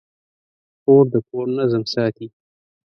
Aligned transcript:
خور 0.81 1.05
د 1.11 1.15
کور 1.29 1.47
نظم 1.57 1.83
ساتي. 1.93 2.27